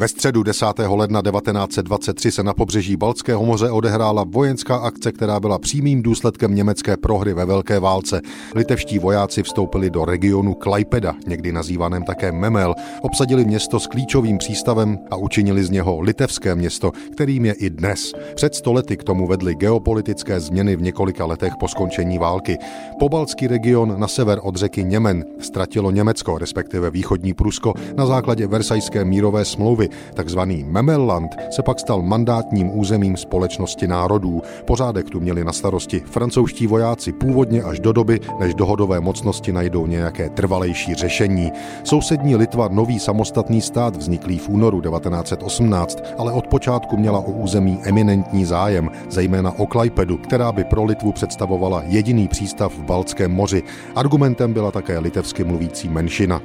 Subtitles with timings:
[0.00, 0.66] Ve středu 10.
[0.88, 6.96] ledna 1923 se na pobřeží Balckého moře odehrála vojenská akce, která byla přímým důsledkem německé
[6.96, 8.20] prohry ve Velké válce.
[8.54, 14.98] Litevští vojáci vstoupili do regionu Klaipeda, někdy nazývaném také Memel, obsadili město s klíčovým přístavem
[15.10, 18.12] a učinili z něho litevské město, kterým je i dnes.
[18.34, 22.58] Před stolety k tomu vedly geopolitické změny v několika letech po skončení války.
[22.98, 29.04] Pobalský region na sever od řeky Němen ztratilo Německo, respektive východní Prusko, na základě Versajské
[29.04, 34.42] mírové smlouvy Takzvaný Memelland se pak stal mandátním územím společnosti národů.
[34.64, 39.86] Pořádek tu měli na starosti francouzští vojáci původně až do doby, než dohodové mocnosti najdou
[39.86, 41.52] nějaké trvalejší řešení.
[41.84, 47.80] Sousední Litva nový samostatný stát vzniklý v únoru 1918, ale od počátku měla o území
[47.84, 53.62] eminentní zájem, zejména o Klajpedu, která by pro Litvu představovala jediný přístav v Baltském moři.
[53.94, 56.40] Argumentem byla také litevsky mluvící menšina.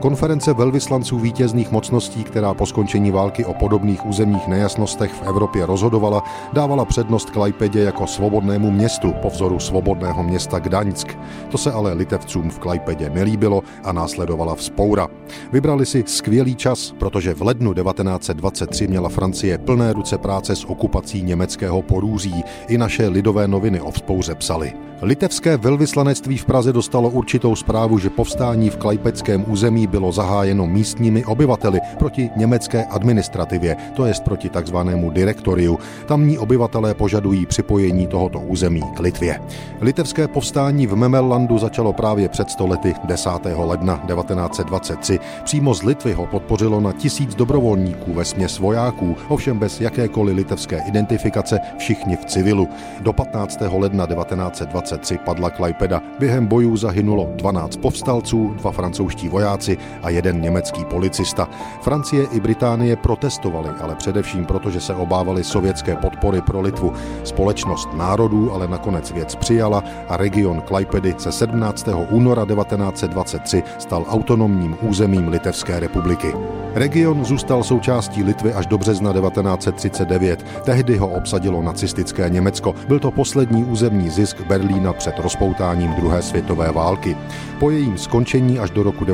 [0.00, 6.22] Konference velvyslanců vítězných mocností, která po skončení války o podobných územních nejasnostech v Evropě rozhodovala,
[6.52, 11.18] dávala přednost Klajpedě jako svobodnému městu po vzoru svobodného města Gdaňsk.
[11.50, 15.08] To se ale litevcům v Klajpedě nelíbilo a následovala vzpoura.
[15.52, 21.22] Vybrali si skvělý čas, protože v lednu 1923 měla Francie plné ruce práce s okupací
[21.22, 22.44] německého porůří.
[22.68, 24.72] I naše lidové noviny o vzpouře psali.
[25.02, 31.24] Litevské velvyslanectví v Praze dostalo určitou zprávu, že povstání v klajpeckém území bylo zahájeno místními
[31.24, 35.78] obyvateli proti německé administrativě, to jest proti takzvanému direktoriu.
[36.06, 39.40] Tamní obyvatelé požadují připojení tohoto území k Litvě.
[39.80, 43.30] Litevské povstání v Memellandu začalo právě před stolety 10.
[43.56, 45.18] ledna 1923.
[45.44, 50.82] Přímo z Litvy ho podpořilo na tisíc dobrovolníků ve směs vojáků, ovšem bez jakékoliv litevské
[50.88, 52.68] identifikace, všichni v civilu.
[53.00, 53.60] Do 15.
[53.72, 56.02] ledna 1923 padla Klajpeda.
[56.18, 61.48] Během bojů zahynulo 12 povstalců, dva francouzští vojáci a jeden německý policista.
[61.82, 66.92] Francie i Británie protestovaly, ale především proto, že se obávali sovětské podpory pro Litvu.
[67.24, 71.88] Společnost národů ale nakonec věc přijala a region Klajpedy se 17.
[72.10, 76.32] února 1923 stal autonomním územím Litevské republiky.
[76.74, 80.46] Region zůstal součástí Litvy až do března 1939.
[80.64, 82.74] Tehdy ho obsadilo nacistické Německo.
[82.88, 87.16] Byl to poslední územní zisk Berlína před rozpoutáním druhé světové války.
[87.60, 89.04] Po jejím skončení až do roku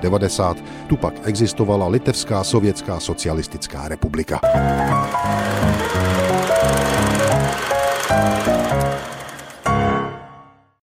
[0.00, 0.56] 1990
[0.86, 4.40] tu pak existovala Litevská sovětská socialistická republika.